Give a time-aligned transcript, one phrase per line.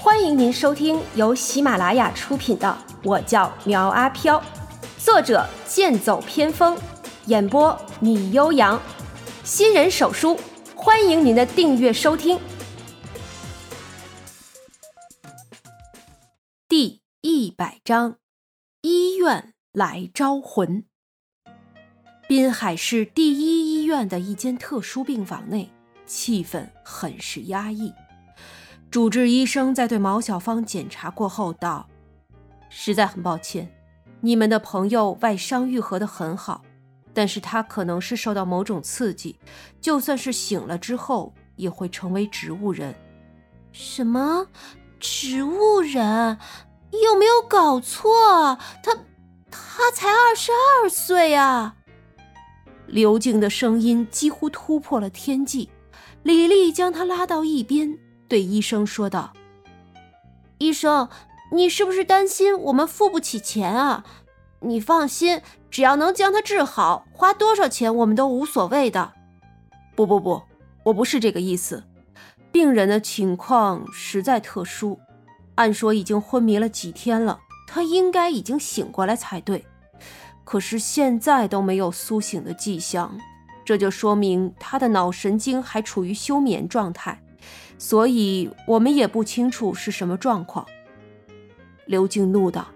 [0.00, 2.68] 欢迎您收听由喜马拉雅出品的
[3.02, 4.40] 《我叫苗阿飘》，
[4.96, 6.78] 作者剑走偏锋，
[7.26, 8.80] 演播米悠扬，
[9.42, 10.38] 新人手书，
[10.76, 12.38] 欢迎您的订阅收听。
[16.68, 18.18] 第一百章，
[18.82, 20.84] 医院来招魂。
[22.28, 25.72] 滨海市第一医院的一间特殊病房内，
[26.06, 27.92] 气氛很是压抑。
[28.90, 31.86] 主治医生在对毛小芳检查过后道
[32.70, 33.70] ：“实在很抱歉，
[34.22, 36.62] 你们的朋友外伤愈合的很好，
[37.12, 39.38] 但是他可能是受到某种刺激，
[39.78, 42.94] 就算是醒了之后，也会成为植物人。”
[43.72, 44.46] 什么？
[44.98, 46.38] 植物人？
[46.90, 48.58] 有没有搞错？
[48.82, 48.96] 他
[49.50, 51.76] 他才二十二岁啊！
[52.86, 55.68] 刘静的声音几乎突破了天际，
[56.22, 57.98] 李丽将他拉到一边。
[58.28, 59.32] 对医生说道
[60.58, 61.08] ：“医生，
[61.50, 64.04] 你是不是担心我们付不起钱啊？
[64.60, 69.14] 你放心，只要能将他治好，花多少钱我们都无所谓的。
[69.96, 70.42] ”“不不不，
[70.84, 71.84] 我不是这个意思。
[72.52, 74.98] 病人的情况实在特殊，
[75.54, 79.64] 按说已经昏迷了几天了，他应该已经醒过来才对。
[80.44, 83.18] 可是现在都没有苏醒的迹象，
[83.64, 87.22] 这就说明他的脑神经还处于休眠状态。”
[87.78, 90.66] 所以我们也不清楚是什么状况。
[91.86, 92.68] 刘静怒道：“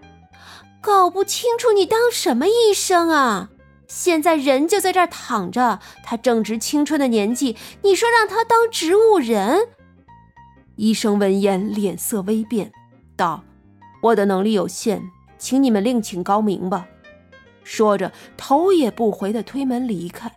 [0.81, 3.51] 搞不清楚你当什么医生啊？
[3.87, 9.69] 现在人就在这儿躺着，他正值青春的年纪，你说让他当植物人？”
[10.77, 12.73] 医生闻言脸色微变，
[13.17, 13.45] 道
[14.03, 16.89] ：“我的能力有限，请你们另请高明吧。”
[17.65, 20.29] 说着头也不回的推门离开。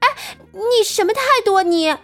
[0.00, 0.08] 哎，
[0.52, 1.62] 你什么态度？
[1.62, 1.96] 你！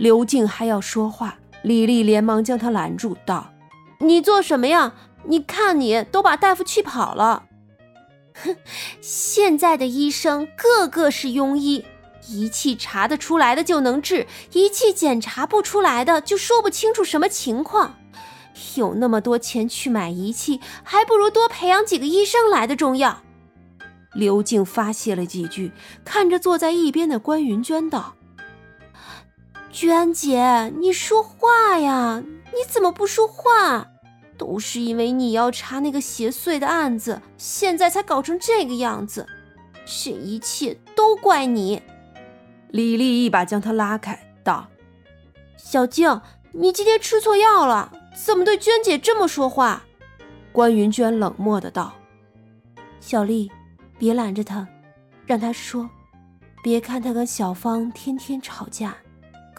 [0.00, 3.52] 刘静还要说话，李丽连忙将他拦住，道
[4.00, 4.94] ：“你做什么呀？
[5.24, 7.44] 你看你都把大夫气跑了。
[8.42, 8.56] 哼，
[9.02, 11.84] 现在的医生个个是庸医，
[12.28, 17.96] 仪器查得出来的就能治，仪器检查不出来的就说不清楚什么情况。
[18.76, 23.20] 有那么多钱去买仪器，还不如多培养几个医生来的重要。”
[24.16, 25.72] 刘静发泄了几句，
[26.06, 28.14] 看着坐在一边的关云娟道。
[29.72, 32.22] 娟姐，你说话呀！
[32.46, 33.86] 你怎么不说话？
[34.36, 39.26] 都是因为你要查那个邪祟的案子，现在才搞成这个样子。
[39.86, 41.80] 这一切都怪你！
[42.70, 44.68] 李丽一把将他拉开，道
[45.56, 46.20] ：“小静，
[46.52, 47.92] 你今天吃错药了，
[48.24, 49.84] 怎么对娟姐这么说话？”
[50.50, 51.92] 关云娟冷漠的道
[52.98, 53.50] ：“小丽，
[53.98, 54.66] 别拦着他，
[55.26, 55.88] 让他说。
[56.62, 58.96] 别看他跟小芳天天吵架。”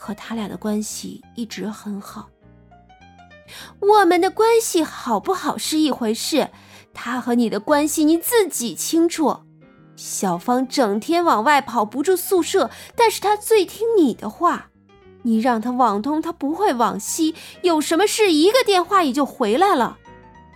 [0.01, 2.28] 和他俩的关系一直很好。
[3.79, 6.50] 我们的关系好不好是一回事，
[6.91, 9.41] 他和你的关系你自己清楚。
[9.95, 14.72] 小芳整天往外跑，不住宿舍，但是他最听你的话。
[15.22, 20.00] 你让他网通，他不会往西，有什么事一个电话也就回来了。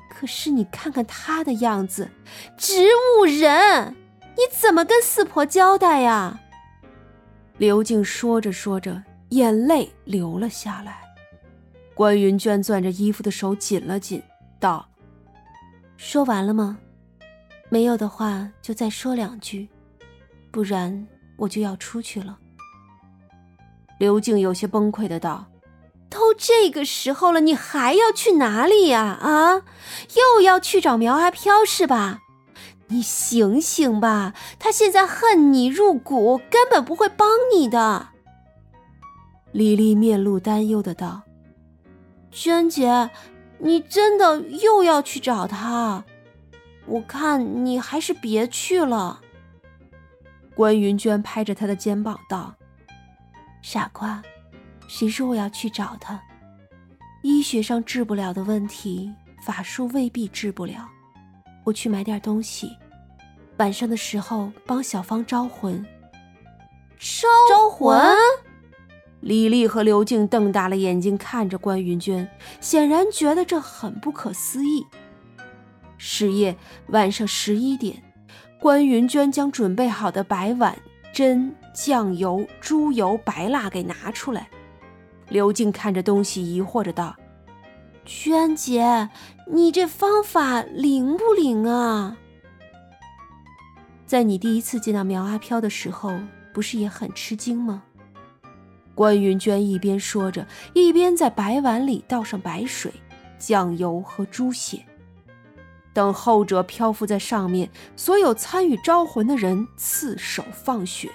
[0.10, 2.10] 可是你看看他的样子，
[2.58, 2.88] 植
[3.20, 3.96] 物人，
[4.36, 6.40] 你怎么跟四婆交代呀？
[7.60, 9.04] 刘静说着说着。
[9.30, 11.02] 眼泪流了下来，
[11.94, 14.22] 关云娟攥着衣服的手紧了紧，
[14.60, 14.88] 道
[15.98, 16.78] ：“说完了吗？
[17.70, 19.68] 没有的话就再说两句，
[20.52, 22.38] 不然我就要出去了。”
[23.98, 25.46] 刘静有些崩溃的道
[26.10, 29.02] ：“都这个时候了，你还要去哪里呀？
[29.02, 29.64] 啊，
[30.16, 32.20] 又要去找苗阿飘是吧？
[32.90, 38.10] 你醒醒吧，他现在恨你入骨，根本不会帮你的。”
[39.56, 41.22] 李丽面露担忧的道
[42.30, 43.10] ：“娟姐，
[43.58, 46.04] 你真的又要去找他？
[46.86, 49.22] 我看你还是别去了。”
[50.54, 52.54] 关云娟拍着他的肩膀道
[53.64, 54.22] ：“傻瓜，
[54.90, 56.22] 谁说我要去找他？
[57.22, 59.10] 医学上治不了的问题，
[59.42, 60.86] 法术未必治不了。
[61.64, 62.76] 我去买点东西，
[63.56, 65.82] 晚上的时候帮小芳招魂。
[67.00, 67.98] 招招魂？”
[69.26, 72.30] 李丽和刘静瞪大了眼睛看着关云娟，
[72.62, 74.86] 显然觉得这很不可思议。
[75.98, 76.56] 是夜
[76.90, 78.04] 晚上十一点，
[78.60, 80.78] 关云娟将准备好的白碗、
[81.12, 84.48] 针、酱油、猪油、白蜡给拿出来。
[85.30, 87.16] 刘静看着东西，疑惑着道
[88.06, 89.10] ：“娟姐，
[89.52, 92.16] 你这方法灵不灵啊？
[94.06, 96.14] 在你第一次见到苗阿飘的时候，
[96.54, 97.82] 不是也很吃惊吗？”
[98.96, 102.92] 关云娟一边说着，一边在白碗里倒上白水，
[103.38, 104.80] 酱油和猪血。
[105.94, 111.10] 等后者漂浮在上面，所有参与招魂的人刺手放血。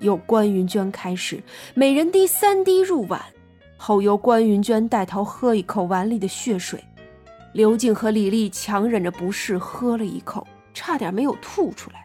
[0.00, 1.42] 由关云娟开始，
[1.74, 3.20] 每人滴三滴入碗，
[3.76, 6.82] 后由关云娟带头喝一口碗里的血水。
[7.52, 12.04] 刘静和李丽强忍着不适喝了一口，差点没有吐出来。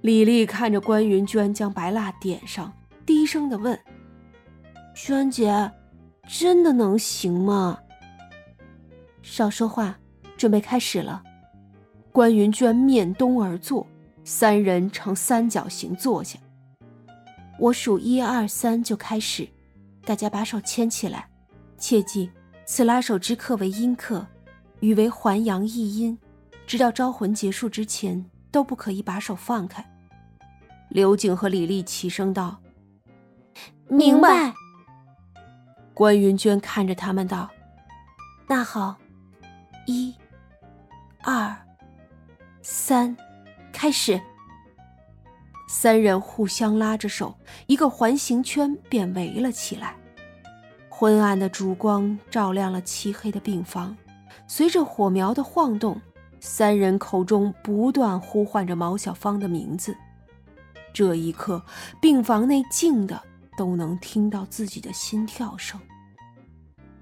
[0.00, 2.72] 李丽看着关云娟将白蜡点上，
[3.04, 3.78] 低声的问
[4.94, 5.70] ：“娟姐，
[6.26, 7.78] 真的能行吗？”
[9.22, 9.98] 少说话。
[10.34, 11.22] 准备开始了，
[12.10, 13.86] 关云娟面东而坐，
[14.24, 16.36] 三人呈三角形坐下。
[17.60, 19.48] 我数一二三就开始，
[20.04, 21.28] 大家把手牵起来，
[21.78, 22.28] 切记
[22.64, 24.26] 此拉手之刻为阴刻，
[24.80, 26.18] 语为还阳一阴，
[26.66, 29.88] 直到招魂结束之前都不可以把手放开。
[30.88, 32.58] 刘景和李丽齐声道
[33.96, 34.54] ：“明白。”
[35.94, 37.50] 关云娟看着他们道
[38.48, 38.96] ：“那好，
[39.86, 40.14] 一。”
[41.22, 41.56] 二，
[42.62, 43.16] 三，
[43.72, 44.20] 开始。
[45.68, 47.36] 三人互相拉着手，
[47.66, 49.96] 一个环形圈便围了起来。
[50.88, 53.96] 昏暗的烛光照亮了漆黑的病房，
[54.46, 56.00] 随着火苗的晃动，
[56.40, 59.96] 三人口中不断呼唤着毛小芳的名字。
[60.92, 61.64] 这一刻，
[62.00, 63.22] 病房内静的
[63.62, 65.78] 都能听到自己的心跳声。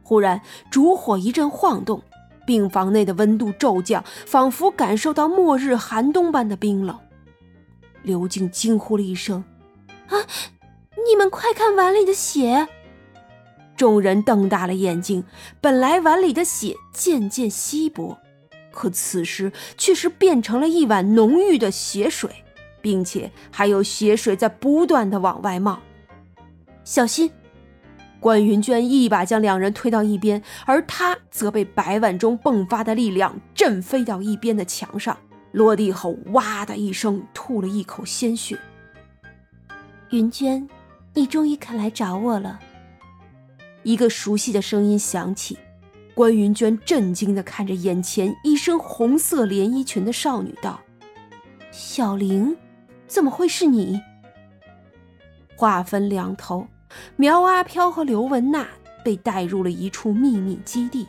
[0.02, 2.02] 忽然，烛火一阵晃动。
[2.44, 6.98] 病房内的温度骤降，仿佛感受到末日寒冬般的冰冷。
[8.02, 9.42] 刘静惊呼了一声
[10.08, 10.18] ：“啊！
[11.08, 12.68] 你们快看碗里的血！”
[13.74, 15.24] 众人瞪大了眼睛。
[15.62, 18.18] 本来碗里的血渐渐稀薄，
[18.70, 22.44] 可此时却是变成了一碗浓郁的血水，
[22.82, 25.80] 并且还有血水在不断的往外冒。
[26.90, 27.30] 小心！
[28.18, 35.16] 关云娟一把将两人推到一边，而她则被白万中迸发的力量震飞到一边的墙上，
[35.52, 38.58] 落地后哇的一声吐了一口鲜血。
[40.10, 40.68] 云娟，
[41.14, 42.58] 你终于肯来找我了。
[43.84, 45.56] 一个熟悉的声音响起，
[46.12, 50.80] 关云娟震惊地看着眼前一身红色连衣裙的少女，道
[51.70, 52.56] ：“小玲，
[53.06, 54.02] 怎么会是你？”
[55.54, 56.66] 话分两头。
[57.16, 58.66] 苗阿飘和刘文娜
[59.04, 61.06] 被带入了一处秘密基地，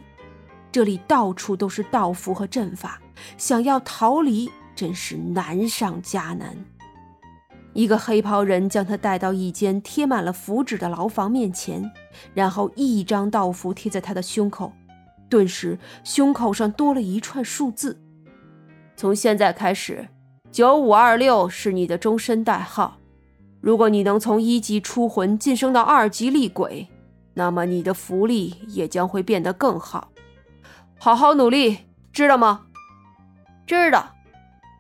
[0.72, 3.02] 这里到处都是道符和阵法，
[3.38, 6.56] 想要逃离真是难上加难。
[7.74, 11.90] 一个黑袍人将他带到一间贴满了符纸的牢房面前，
[12.34, 14.74] 然后一张道符贴在他的胸口，
[15.30, 18.02] 顿时胸口上多了一串数字。
[18.98, 20.10] 从现在开始，
[20.52, 23.01] 九五二六是你的终身代号。
[23.62, 26.90] 如果你能从一级出魂晋升到二级厉鬼，
[27.36, 30.10] 那么你的福利也将会变得更好。
[30.98, 31.78] 好好努力，
[32.12, 32.66] 知道吗？
[33.66, 34.16] 知道。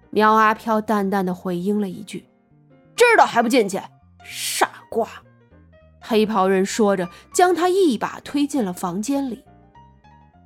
[0.09, 2.25] 苗阿飘淡淡的回应了一句
[2.97, 3.79] ：“知道还不进去，
[4.25, 5.07] 傻瓜！”
[6.01, 9.45] 黑袍人说着，将他一把推进了房间里。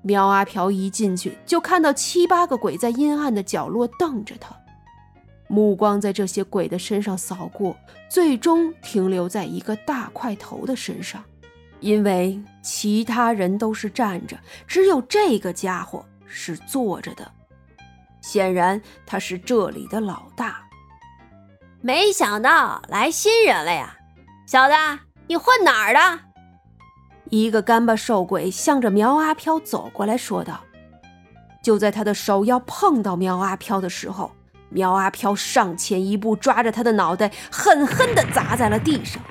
[0.04, 4.56] 苗阿飘一进去，就看到七八个鬼在阴暗的角落瞪着他。
[5.56, 7.78] 目光在这些鬼的身上扫过，
[8.10, 11.24] 最终停留在一个大块头的身上，
[11.80, 14.38] 因为其他人都是站着，
[14.68, 17.32] 只有这个家伙是坐着的。
[18.20, 20.62] 显然他是这里的老大。
[21.80, 23.96] 没想到来新人了呀，
[24.46, 24.74] 小子，
[25.28, 26.20] 你混哪儿的？
[27.30, 30.60] 一个干巴瘦鬼向着苗阿飘走过来说道。
[31.64, 34.35] 就在他的手要碰到苗阿飘的时候。
[34.76, 39.24] 苗阿飘上前一步，抓着他的脑袋，狠狠地砸在了地上，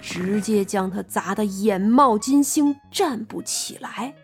[0.00, 4.14] 直接将他砸得眼冒金星，站不起来。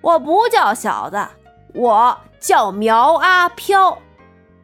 [0.00, 1.24] 我不叫小子，
[1.72, 3.96] 我叫苗阿飘。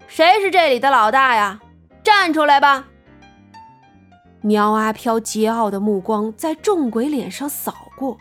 [0.09, 1.61] 谁是这里的老大呀？
[2.03, 2.87] 站出来吧！
[4.41, 8.17] 苗阿飘桀骜的目光在众鬼脸上扫过，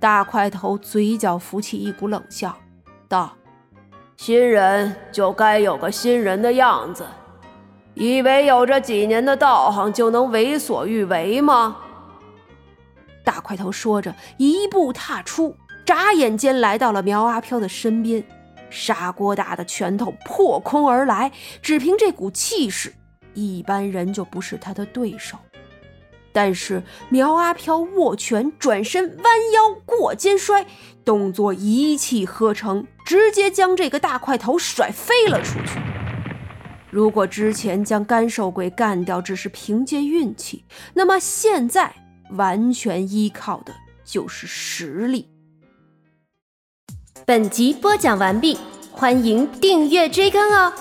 [0.00, 2.56] 大块头嘴角浮起一股冷笑，
[3.06, 3.36] 道。
[4.16, 7.04] 新人就该有个新人的样子，
[7.94, 11.76] 以为有这几年的道行就能为所欲为吗？
[13.24, 18.24] 大块头说着，一步踏出，眨眼间来到了苗阿飘的身边，
[18.70, 22.92] 砂锅大的拳头破空而来，只凭这股气势，
[23.34, 25.36] 一般人就不是他的对手。
[26.32, 30.66] 但是苗阿飘握拳转身，弯腰过肩摔，
[31.04, 35.78] 动作一气呵成，直接将这个大块头甩飞了出去。
[36.90, 41.94] 如果之前将干瘦鬼干掉只是凭借运气，那么现在
[42.32, 43.72] 完全依靠的
[44.04, 45.28] 就是实力。
[47.24, 48.58] 本集播讲完毕，
[48.90, 50.72] 欢迎订阅追更哦。